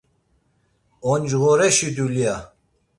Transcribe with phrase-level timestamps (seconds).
[1.09, 2.35] Oncğoreşi dulya.